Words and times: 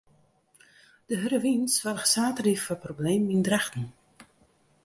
De 1.07 1.15
hurde 1.21 1.39
wyn 1.43 1.63
soarge 1.75 2.07
saterdei 2.13 2.57
foar 2.63 2.83
problemen 2.85 3.33
yn 3.35 3.45
Drachten. 3.47 3.85